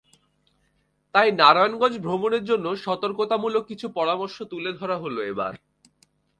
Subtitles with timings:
[1.15, 5.53] তাই নারায়ণগঞ্জ ভ্রমণের জন্য সতর্কতামূলক কিছু পরামর্শ তুলে ধরা হলো এবার।